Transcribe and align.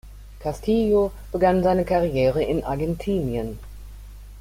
Castillo 0.39 1.11
begann 1.31 1.61
seine 1.61 1.85
Karriere 1.85 2.41
in 2.43 2.63
Argentinien. 2.63 3.59